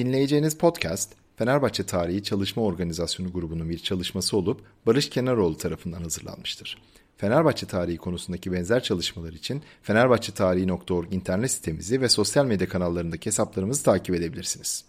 Dinleyeceğiniz 0.00 0.58
podcast, 0.58 1.12
Fenerbahçe 1.36 1.82
Tarihi 1.82 2.22
Çalışma 2.22 2.62
Organizasyonu 2.62 3.32
grubunun 3.32 3.68
bir 3.68 3.78
çalışması 3.78 4.36
olup 4.36 4.60
Barış 4.86 5.10
Kenaroğlu 5.10 5.56
tarafından 5.56 6.02
hazırlanmıştır. 6.02 6.78
Fenerbahçe 7.16 7.66
tarihi 7.66 7.96
konusundaki 7.96 8.52
benzer 8.52 8.82
çalışmalar 8.82 9.32
için 9.32 9.62
fenerbahçetarihi.org 9.82 11.14
internet 11.14 11.50
sitemizi 11.50 12.00
ve 12.00 12.08
sosyal 12.08 12.46
medya 12.46 12.68
kanallarındaki 12.68 13.26
hesaplarımızı 13.26 13.82
takip 13.82 14.14
edebilirsiniz. 14.14 14.84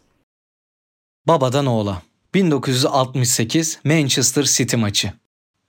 Babadan 1.28 1.66
oğla 1.66 2.02
1968 2.34 3.80
Manchester 3.84 4.44
City 4.44 4.76
maçı 4.76 5.14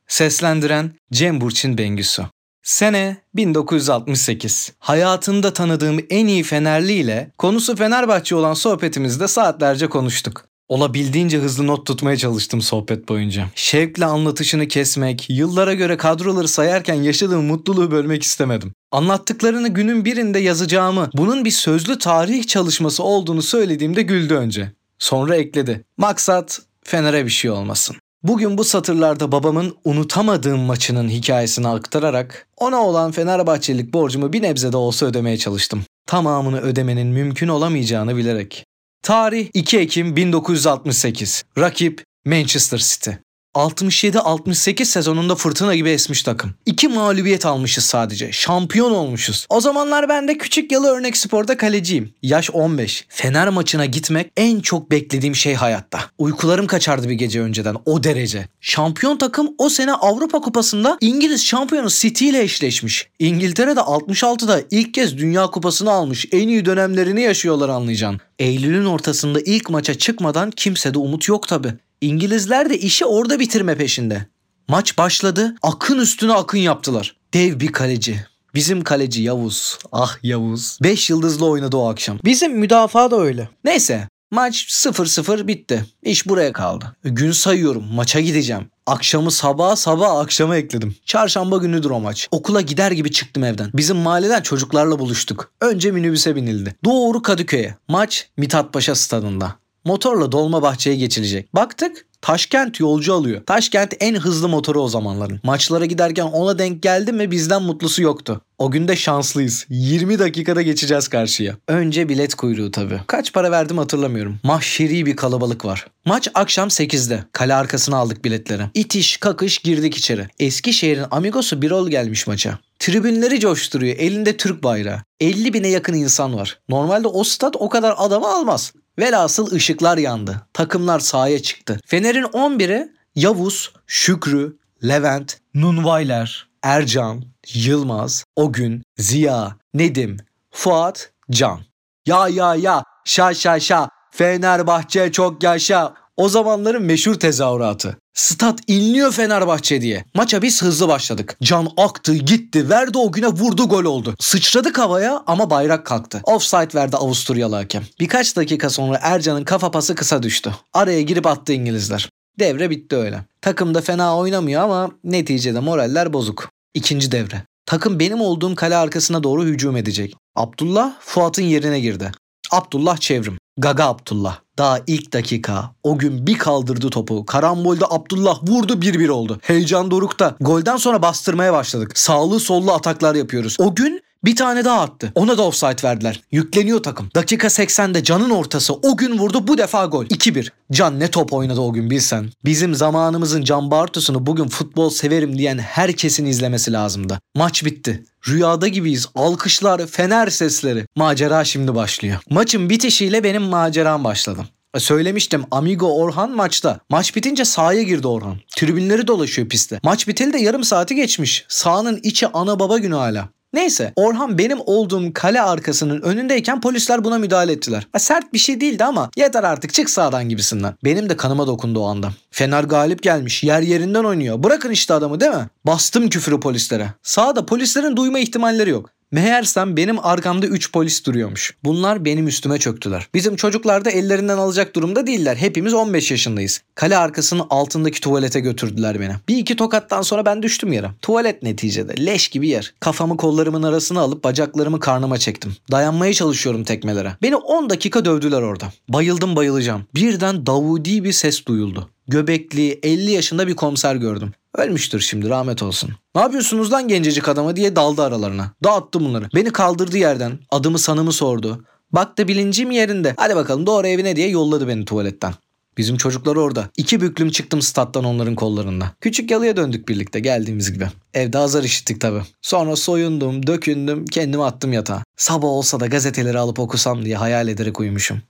Seslendiren 0.06 0.92
Cem 1.12 1.41
Burçin 1.41 1.78
Bengüsü 1.78 2.22
Sene 2.62 3.16
1968. 3.34 4.73
Hayatımda 4.79 5.53
tanıdığım 5.53 5.98
en 6.11 6.27
iyi 6.27 6.43
Fenerli 6.43 6.93
ile 6.93 7.30
konusu 7.39 7.77
Fenerbahçe 7.77 8.34
olan 8.34 8.55
sohbetimizde 8.55 9.29
saatlerce 9.29 9.87
konuştuk. 9.89 10.45
Olabildiğince 10.69 11.39
hızlı 11.39 11.67
not 11.67 11.87
tutmaya 11.87 12.17
çalıştım 12.17 12.61
sohbet 12.61 13.09
boyunca. 13.09 13.47
Şevkle 13.55 14.05
anlatışını 14.05 14.69
kesmek, 14.69 15.30
yıllara 15.30 15.75
göre 15.75 15.97
kadroları 15.97 16.48
sayarken 16.48 16.95
yaşadığım 16.95 17.45
mutluluğu 17.45 17.91
bölmek 17.91 18.23
istemedim. 18.23 18.73
Anlattıklarını 18.92 19.69
günün 19.69 20.05
birinde 20.05 20.39
yazacağımı, 20.39 21.11
bunun 21.15 21.45
bir 21.45 21.51
sözlü 21.51 21.98
tarih 21.98 22.47
çalışması 22.47 23.03
olduğunu 23.03 23.42
söylediğimde 23.42 24.03
güldü 24.03 24.34
önce. 24.34 24.73
Sonra 24.98 25.37
ekledi. 25.37 25.84
Maksat 25.97 26.61
Fener'e 26.84 27.25
bir 27.25 27.31
şey 27.31 27.51
olmasın. 27.51 27.97
Bugün 28.23 28.59
bu 28.59 28.65
satırlarda 28.65 29.33
babamın 29.33 29.77
unutamadığım 29.84 30.61
maçının 30.61 31.09
hikayesini 31.09 31.69
aktararak 31.69 32.47
ona 32.56 32.83
olan 32.83 33.12
Fenerbahçelik 33.12 33.92
borcumu 33.92 34.33
bir 34.33 34.42
nebze 34.42 34.73
de 34.73 34.77
olsa 34.77 35.06
ödemeye 35.06 35.39
çalıştım. 35.39 35.84
Tamamını 36.06 36.61
ödemenin 36.61 37.06
mümkün 37.06 37.48
olamayacağını 37.48 38.17
bilerek. 38.17 38.64
Tarih 39.03 39.51
2 39.55 39.79
Ekim 39.79 40.17
1968. 40.17 41.45
Rakip 41.59 42.05
Manchester 42.27 42.79
City. 42.79 43.11
67-68 43.55 44.84
sezonunda 44.84 45.34
fırtına 45.34 45.75
gibi 45.75 45.91
esmiş 45.91 46.22
takım. 46.22 46.55
İki 46.67 46.89
mağlubiyet 46.89 47.47
almışız 47.47 47.84
sadece. 47.84 48.33
Şampiyon 48.33 48.91
olmuşuz. 48.91 49.47
O 49.48 49.61
zamanlar 49.61 50.08
ben 50.08 50.28
de 50.28 50.39
küçük 50.39 50.72
yalı 50.72 50.89
örnek 50.89 51.17
sporda 51.17 51.56
kaleciyim. 51.56 52.14
Yaş 52.23 52.50
15. 52.50 53.05
Fener 53.08 53.48
maçına 53.48 53.86
gitmek 53.86 54.33
en 54.36 54.61
çok 54.61 54.91
beklediğim 54.91 55.36
şey 55.36 55.55
hayatta. 55.55 56.00
Uykularım 56.19 56.67
kaçardı 56.67 57.08
bir 57.08 57.14
gece 57.14 57.41
önceden 57.41 57.77
o 57.86 58.05
derece. 58.05 58.48
Şampiyon 58.61 59.19
takım 59.19 59.55
o 59.58 59.69
sene 59.69 59.92
Avrupa 59.92 60.41
Kupası'nda 60.41 60.98
İngiliz 61.00 61.45
şampiyonu 61.45 61.89
City 61.91 62.28
ile 62.28 62.42
eşleşmiş. 62.42 63.08
İngiltere'de 63.19 63.80
66'da 63.80 64.61
ilk 64.70 64.95
kez 64.95 65.19
Dünya 65.19 65.47
Kupası'nı 65.47 65.91
almış. 65.91 66.27
En 66.33 66.48
iyi 66.48 66.64
dönemlerini 66.64 67.23
yaşıyorlar 67.23 67.69
anlayacaksın. 67.69 68.20
Eylül'ün 68.39 68.84
ortasında 68.84 69.41
ilk 69.41 69.70
maça 69.70 69.95
çıkmadan 69.95 70.50
kimsede 70.50 70.98
umut 70.98 71.28
yok 71.28 71.48
tabi. 71.48 71.75
İngilizler 72.03 72.70
de 72.70 72.78
işi 72.78 73.05
orada 73.05 73.41
bitirme 73.41 73.75
peşinde. 73.77 74.27
Maç 74.69 74.98
başladı. 74.98 75.55
Akın 75.62 75.98
üstüne 75.98 76.33
akın 76.33 76.58
yaptılar. 76.58 77.17
Dev 77.34 77.61
bir 77.61 77.72
kaleci. 77.72 78.27
Bizim 78.55 78.84
kaleci 78.84 79.22
Yavuz. 79.22 79.78
Ah 79.92 80.17
Yavuz. 80.23 80.78
5 80.83 81.11
yıldızlı 81.11 81.47
oynadı 81.47 81.77
o 81.77 81.89
akşam. 81.91 82.19
Bizim 82.25 82.58
müdafaa 82.58 83.11
da 83.11 83.20
öyle. 83.20 83.48
Neyse 83.64 84.08
maç 84.30 84.67
0-0 84.70 85.47
bitti. 85.47 85.84
İş 86.03 86.28
buraya 86.28 86.53
kaldı. 86.53 86.97
Gün 87.05 87.33
sayıyorum. 87.33 87.84
Maça 87.95 88.20
gideceğim. 88.20 88.70
Akşamı 88.86 89.30
sabah 89.30 89.77
sabah 89.77 90.17
akşama 90.19 90.57
ekledim. 90.57 90.96
Çarşamba 91.07 91.57
günüdür 91.57 91.90
o 91.90 92.01
maç. 92.01 92.29
Okula 92.30 92.61
gider 92.61 92.90
gibi 92.90 93.11
çıktım 93.11 93.45
evden. 93.45 93.70
Bizim 93.74 93.96
mahalleden 93.96 94.42
çocuklarla 94.42 94.98
buluştuk. 94.98 95.52
Önce 95.61 95.90
minibüse 95.90 96.36
binildi. 96.36 96.74
Doğru 96.84 97.23
Kadıköy'e. 97.23 97.77
Maç 97.89 98.29
Mithat 98.36 98.73
Paşa 98.73 98.95
stadında. 98.95 99.61
Motorla 99.85 100.33
Dolmabahçe'ye 100.33 100.97
geçilecek. 100.97 101.55
Baktık 101.55 102.07
Taşkent 102.23 102.81
yolcu 102.81 103.15
alıyor. 103.15 103.47
Taşkent 103.47 103.95
en 104.01 104.15
hızlı 104.15 104.48
motoru 104.48 104.83
o 104.83 104.89
zamanların. 104.89 105.41
Maçlara 105.43 105.87
giderken 105.87 106.25
ona 106.25 106.59
denk 106.59 106.83
geldi 106.83 107.13
mi 107.13 107.31
bizden 107.31 107.63
mutlusu 107.63 108.03
yoktu. 108.03 108.41
O 108.59 108.70
gün 108.70 108.89
de 108.89 108.97
şanslıyız. 108.97 109.67
20 109.69 110.19
dakikada 110.19 110.63
geçeceğiz 110.63 111.09
karşıya. 111.09 111.57
Önce 111.69 112.09
bilet 112.09 112.35
kuyruğu 112.35 112.70
tabii. 112.70 113.01
Kaç 113.07 113.33
para 113.33 113.51
verdim 113.51 113.79
hatırlamıyorum. 113.79 114.39
Mahşeri 114.43 115.07
bir 115.07 115.17
kalabalık 115.17 115.65
var. 115.65 115.87
Maç 116.05 116.29
akşam 116.35 116.69
8'de. 116.69 117.25
Kale 117.33 117.55
arkasına 117.55 117.97
aldık 117.97 118.25
biletleri. 118.25 118.63
İtiş 118.75 119.17
kakış 119.17 119.59
girdik 119.59 119.97
içeri. 119.97 120.27
Eskişehir'in 120.39 121.05
amigosu 121.11 121.63
Birol 121.63 121.89
gelmiş 121.89 122.27
maça. 122.27 122.59
Tribünleri 122.79 123.41
coşturuyor. 123.41 123.97
Elinde 123.97 124.37
Türk 124.37 124.63
bayrağı. 124.63 125.03
50 125.20 125.55
bine 125.55 125.69
yakın 125.69 125.95
insan 125.95 126.35
var. 126.35 126.59
Normalde 126.69 127.09
o 127.09 127.25
stat 127.25 127.57
o 127.59 127.69
kadar 127.69 127.95
adamı 127.99 128.29
almaz. 128.29 128.73
Velhasıl 128.99 129.53
ışıklar 129.53 129.99
yandı. 129.99 130.47
Takımlar 130.53 131.00
sahaya 131.00 131.43
çıktı. 131.43 131.81
Fener'in 131.87 132.23
11'i 132.23 132.93
Yavuz, 133.14 133.73
Şükrü, 133.87 134.56
Levent, 134.85 135.38
Nunvayler, 135.55 136.49
Ercan, 136.62 137.25
Yılmaz, 137.55 138.25
Ogün, 138.37 138.82
Ziya, 138.99 139.56
Nedim, 139.75 140.17
Fuat, 140.50 141.12
Can. 141.31 141.61
Ya 142.06 142.29
ya 142.29 142.55
ya, 142.55 142.85
şa 143.05 143.35
şa 143.35 143.61
şa, 143.61 143.88
Fenerbahçe 144.11 145.12
çok 145.12 145.43
yaşa. 145.43 145.94
O 146.17 146.29
zamanların 146.29 146.82
meşhur 146.82 147.14
tezahüratı. 147.14 147.97
Stat 148.14 148.61
inliyor 148.67 149.12
Fenerbahçe 149.12 149.82
diye. 149.82 150.05
Maça 150.14 150.43
biz 150.43 150.62
hızlı 150.62 150.88
başladık. 150.88 151.37
Can 151.43 151.69
aktı 151.76 152.14
gitti 152.14 152.70
verdi 152.70 152.99
o 152.99 153.12
güne 153.12 153.26
vurdu 153.26 153.69
gol 153.69 153.84
oldu. 153.84 154.14
Sıçradık 154.20 154.78
havaya 154.78 155.23
ama 155.26 155.50
bayrak 155.50 155.87
kalktı. 155.87 156.20
Offside 156.25 156.75
verdi 156.75 156.96
Avusturyalı 156.96 157.56
hakem. 157.56 157.82
Birkaç 158.00 158.37
dakika 158.37 158.70
sonra 158.70 158.99
Ercan'ın 159.02 159.44
kafa 159.44 159.70
pası 159.70 159.94
kısa 159.94 160.22
düştü. 160.22 160.55
Araya 160.72 161.02
girip 161.02 161.26
attı 161.26 161.52
İngilizler. 161.52 162.08
Devre 162.38 162.70
bitti 162.70 162.96
öyle. 162.96 163.25
Takım 163.40 163.75
da 163.75 163.81
fena 163.81 164.17
oynamıyor 164.17 164.62
ama 164.62 164.90
neticede 165.05 165.61
moraller 165.61 166.12
bozuk. 166.12 166.50
İkinci 166.75 167.12
devre. 167.12 167.43
Takım 167.67 167.99
benim 168.00 168.20
olduğum 168.20 168.55
kale 168.55 168.76
arkasına 168.76 169.22
doğru 169.22 169.44
hücum 169.44 169.76
edecek. 169.76 170.14
Abdullah 170.37 170.93
Fuat'ın 171.00 171.43
yerine 171.43 171.81
girdi. 171.81 172.12
Abdullah 172.50 172.96
çevrim. 172.96 173.38
Gaga 173.58 173.85
Abdullah. 173.85 174.38
Daha 174.58 174.79
ilk 174.87 175.12
dakika 175.12 175.70
o 175.82 175.99
gün 175.99 176.26
bir 176.26 176.38
kaldırdı 176.38 176.90
topu. 176.90 177.26
Karambolde 177.26 177.85
Abdullah 177.90 178.43
vurdu 178.43 178.73
1-1 178.73 179.11
oldu. 179.11 179.38
Heyecan 179.43 179.90
dorukta. 179.90 180.37
Golden 180.40 180.76
sonra 180.76 181.02
bastırmaya 181.02 181.52
başladık. 181.52 181.99
Sağlı 181.99 182.40
sollu 182.40 182.73
ataklar 182.73 183.14
yapıyoruz. 183.14 183.56
O 183.61 183.75
gün 183.75 184.02
bir 184.25 184.37
tane 184.37 184.64
daha 184.64 184.81
attı. 184.81 185.12
Ona 185.14 185.38
da 185.38 185.43
offside 185.43 185.88
verdiler. 185.88 186.20
Yükleniyor 186.32 186.82
takım. 186.82 187.08
Dakika 187.14 187.46
80'de 187.46 188.05
Can'ın 188.05 188.31
ortası. 188.31 188.75
O 188.75 188.96
gün 188.96 189.19
vurdu 189.19 189.49
bu 189.49 189.58
defa 189.58 189.87
gol. 189.87 190.05
2-1. 190.05 190.49
Can 190.72 191.00
ne 191.00 191.10
top 191.10 191.32
oynadı 191.32 191.60
o 191.60 191.72
gün 191.72 191.90
bilsen. 191.90 192.31
Bizim 192.44 192.75
zamanımızın 192.75 193.44
Can 193.44 193.70
Bartus'unu 193.70 194.26
bugün 194.26 194.49
futbol 194.49 194.90
severim 194.90 195.38
diyen 195.38 195.58
herkesin 195.58 196.26
izlemesi 196.26 196.72
lazımdı. 196.72 197.20
Maç 197.34 197.64
bitti. 197.64 198.05
Rüyada 198.28 198.69
gibiyiz. 198.69 199.08
Alkışlar, 199.14 199.87
fener 199.87 200.26
sesleri. 200.26 200.87
Macera 200.96 201.44
şimdi 201.44 201.75
başlıyor. 201.75 202.19
Maçın 202.31 202.70
bitişiyle 202.70 203.25
benim 203.25 203.43
maceram 203.43 204.04
başladı. 204.04 204.46
E, 204.75 204.81
söylemiştim 204.81 205.44
Amigo 205.50 205.96
Orhan 205.96 206.31
maçta. 206.31 206.81
Maç 206.90 207.16
bitince 207.16 207.44
sahaya 207.44 207.82
girdi 207.82 208.06
Orhan. 208.06 208.37
Tribünleri 208.56 209.06
dolaşıyor 209.06 209.49
pistte. 209.49 209.81
Maç 209.82 210.08
biteli 210.08 210.32
de 210.32 210.38
yarım 210.38 210.64
saati 210.64 210.94
geçmiş. 210.94 211.44
Sahanın 211.49 212.00
içi 212.02 212.26
ana 212.26 212.58
baba 212.58 212.78
günü 212.78 212.94
hala. 212.94 213.28
Neyse 213.52 213.93
Orhan 213.96 214.38
benim 214.38 214.58
olduğum 214.67 215.12
kale 215.14 215.43
arkasının 215.43 216.02
önündeyken 216.02 216.61
polisler 216.61 217.05
buna 217.05 217.19
müdahale 217.19 217.52
ettiler. 217.52 217.87
Ha, 217.93 217.99
sert 217.99 218.32
bir 218.32 218.38
şey 218.38 218.60
değildi 218.60 218.84
ama 218.84 219.10
yeter 219.16 219.44
artık 219.44 219.75
çık 219.75 219.90
sağdan 219.90 220.28
gibisinden. 220.28 220.75
Benim 220.84 221.08
de 221.08 221.16
kanıma 221.16 221.46
dokundu 221.46 221.81
o 221.81 221.87
anda. 221.87 222.10
Fener 222.31 222.64
galip 222.64 223.02
gelmiş 223.02 223.44
yer 223.44 223.62
yerinden 223.62 224.04
oynuyor. 224.04 224.43
Bırakın 224.43 224.70
işte 224.70 224.94
adamı 224.94 225.20
değil 225.20 225.32
mi? 225.32 225.46
Bastım 225.66 226.08
küfürü 226.08 226.40
polislere. 226.40 226.88
Sağda 227.02 227.46
polislerin 227.46 227.96
duyma 227.96 228.19
ihtimalleri 228.19 228.70
yok. 228.70 228.90
Meğersem 229.12 229.76
benim 229.76 230.06
arkamda 230.06 230.47
3 230.47 230.73
polis 230.73 231.06
duruyormuş. 231.06 231.55
Bunlar 231.64 232.05
benim 232.05 232.29
üstüme 232.29 232.59
çöktüler. 232.59 233.09
Bizim 233.14 233.37
çocuklar 233.37 233.85
da 233.85 233.91
ellerinden 233.91 234.38
alacak 234.38 234.75
durumda 234.75 235.06
değiller. 235.06 235.37
Hepimiz 235.37 235.75
15 235.75 236.11
yaşındayız. 236.11 236.62
Kale 236.75 236.97
arkasının 236.97 237.47
altındaki 237.50 238.00
tuvalete 238.00 238.41
götürdüler 238.41 239.00
beni. 239.00 239.12
Bir 239.29 239.37
iki 239.37 239.56
tokattan 239.56 240.03
sonra 240.03 240.26
ben 240.26 240.43
düştüm 240.43 240.73
yere. 240.73 240.91
Tuvalet 241.03 241.43
neticede. 241.43 242.06
Leş 242.06 242.29
gibi 242.29 242.49
yer. 242.49 242.75
Kafamı 242.81 243.17
kollarımın 243.17 243.62
arasına 243.62 244.00
alıp 244.00 244.25
bacaklarımı 244.25 244.81
karnıma 244.81 245.19
çektim. 245.19 245.56
Dayanmaya 245.70 246.14
çalışıyorum 246.14 246.64
tekmelere. 246.64 247.17
Beni 247.23 247.37
10 247.37 247.70
dakika 247.70 248.05
dövdüler 248.05 248.43
orada. 248.43 248.73
Bayıldım 248.88 249.37
bayılacağım. 249.37 249.87
Birden 249.94 250.47
Davudi 250.47 251.05
bir 251.05 251.12
ses 251.12 251.47
duyuldu. 251.47 251.91
Göbekli 252.12 252.81
50 252.82 253.11
yaşında 253.11 253.47
bir 253.47 253.56
komiser 253.56 253.97
gördüm. 253.97 254.32
Ölmüştür 254.55 255.00
şimdi 255.00 255.29
rahmet 255.29 255.62
olsun. 255.62 255.91
Ne 256.14 256.20
yapıyorsunuz 256.20 256.73
lan 256.73 256.88
gencecik 256.88 257.29
adama 257.29 257.56
diye 257.56 257.76
daldı 257.76 258.03
aralarına. 258.03 258.53
Dağıttı 258.64 259.00
bunları. 259.00 259.29
Beni 259.35 259.53
kaldırdı 259.53 259.99
yerden. 259.99 260.38
Adımı 260.50 260.79
sanımı 260.79 261.12
sordu. 261.12 261.64
Baktı 261.93 262.29
bilincim 262.29 262.70
yerinde. 262.70 263.14
Hadi 263.17 263.37
bakalım 263.37 263.67
doğru 263.67 263.87
evine 263.87 264.17
diye 264.17 264.29
yolladı 264.29 264.69
beni 264.69 264.85
tuvaletten. 264.85 265.35
Bizim 265.79 265.97
çocuklar 265.97 266.37
orada. 266.37 266.69
İki 266.76 267.00
büklüm 267.00 267.31
çıktım 267.31 267.62
stat'tan 267.62 268.05
onların 268.05 268.35
kollarında. 268.35 268.93
Küçük 269.00 269.31
yalıya 269.31 269.56
döndük 269.56 269.88
birlikte 269.88 270.20
geldiğimiz 270.20 270.73
gibi. 270.73 270.87
Evde 271.14 271.38
azar 271.38 271.62
işittik 271.62 272.00
tabi. 272.00 272.20
Sonra 272.43 272.76
soyundum, 272.76 273.47
dökündüm, 273.47 274.05
kendimi 274.05 274.44
attım 274.44 274.73
yatağa. 274.73 275.03
Sabah 275.17 275.49
olsa 275.49 275.81
da 275.81 275.87
gazeteleri 275.87 276.38
alıp 276.38 276.59
okusam 276.59 277.05
diye 277.05 277.17
hayal 277.17 277.49
ederek 277.49 277.81
uyumuşum. 277.81 278.23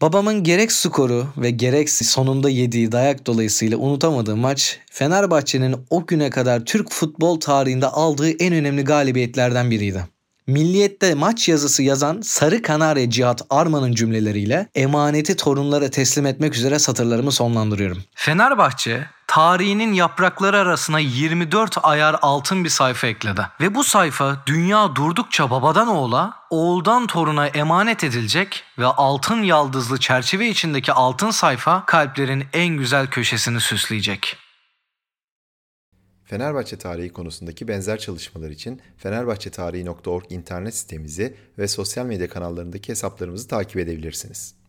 Babamın 0.00 0.42
gerek 0.42 0.72
skoru 0.72 1.26
ve 1.36 1.50
gerek 1.50 1.90
sonunda 1.90 2.48
yediği 2.48 2.92
dayak 2.92 3.26
dolayısıyla 3.26 3.78
unutamadığım 3.78 4.38
maç 4.38 4.78
Fenerbahçe'nin 4.90 5.76
o 5.90 6.06
güne 6.06 6.30
kadar 6.30 6.64
Türk 6.64 6.92
futbol 6.92 7.40
tarihinde 7.40 7.86
aldığı 7.86 8.30
en 8.30 8.54
önemli 8.54 8.84
galibiyetlerden 8.84 9.70
biriydi. 9.70 10.04
Milliyet'te 10.46 11.14
maç 11.14 11.48
yazısı 11.48 11.82
yazan 11.82 12.20
Sarı 12.20 12.62
Kanarya 12.62 13.10
Cihat 13.10 13.42
Arman'ın 13.50 13.94
cümleleriyle 13.94 14.68
emaneti 14.74 15.36
torunlara 15.36 15.90
teslim 15.90 16.26
etmek 16.26 16.54
üzere 16.54 16.78
satırlarımı 16.78 17.32
sonlandırıyorum. 17.32 18.02
Fenerbahçe 18.14 19.06
tarihinin 19.34 19.92
yaprakları 19.92 20.58
arasına 20.58 20.98
24 20.98 21.78
ayar 21.82 22.16
altın 22.22 22.64
bir 22.64 22.68
sayfa 22.68 23.06
ekledi. 23.06 23.40
Ve 23.60 23.74
bu 23.74 23.84
sayfa 23.84 24.42
dünya 24.46 24.96
durdukça 24.96 25.50
babadan 25.50 25.88
oğula, 25.88 26.34
oğuldan 26.50 27.06
toruna 27.06 27.46
emanet 27.46 28.04
edilecek 28.04 28.64
ve 28.78 28.86
altın 28.86 29.42
yaldızlı 29.42 30.00
çerçeve 30.00 30.48
içindeki 30.48 30.92
altın 30.92 31.30
sayfa 31.30 31.86
kalplerin 31.86 32.44
en 32.52 32.76
güzel 32.76 33.06
köşesini 33.06 33.60
süsleyecek. 33.60 34.36
Fenerbahçe 36.24 36.78
tarihi 36.78 37.12
konusundaki 37.12 37.68
benzer 37.68 37.98
çalışmalar 37.98 38.50
için 38.50 38.80
fenerbahçetarihi.org 38.98 40.24
internet 40.30 40.74
sitemizi 40.76 41.36
ve 41.58 41.68
sosyal 41.68 42.06
medya 42.06 42.28
kanallarındaki 42.28 42.88
hesaplarımızı 42.88 43.48
takip 43.48 43.76
edebilirsiniz. 43.76 44.61